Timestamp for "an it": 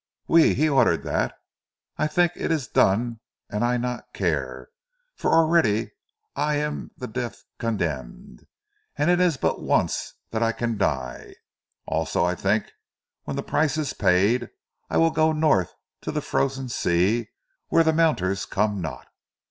8.95-9.21